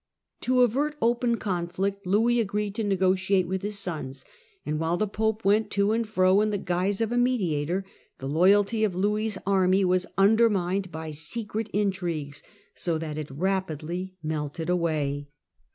To 0.39 0.61
avert 0.63 0.95
open 0.99 1.37
con 1.37 1.67
flict, 1.67 2.07
Louis 2.07 2.39
agreed 2.39 2.73
to 2.73 2.83
negotiate 2.83 3.47
with 3.47 3.61
his 3.61 3.77
sons, 3.77 4.25
and 4.65 4.79
while 4.79 4.97
ie 4.99 5.05
Pope 5.05 5.45
went 5.45 5.69
to 5.73 5.91
and 5.91 6.07
fro 6.09 6.41
in 6.41 6.49
the 6.49 6.57
guise 6.57 7.01
of 7.01 7.11
a 7.11 7.19
mediator, 7.19 7.85
le 8.19 8.25
loyalty 8.27 8.83
of 8.83 8.95
Louis' 8.95 9.37
army 9.45 9.85
was 9.85 10.07
undermined 10.17 10.91
by 10.91 11.11
secret 11.11 11.69
itrigues, 11.71 12.41
so 12.73 12.97
that 12.97 13.19
it 13.19 13.29
rapidly 13.29 14.15
melted 14.23 14.71
away. 14.71 15.29